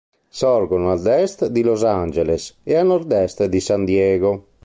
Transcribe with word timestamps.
Sorgono 0.37 0.89
ad 0.95 1.05
est 1.23 1.39
di 1.53 1.61
Los 1.63 1.83
Angeles 1.83 2.43
ed 2.69 2.75
a 2.81 2.83
nordest 2.85 3.37
di 3.53 3.59
San 3.67 3.85
Diego. 3.89 4.31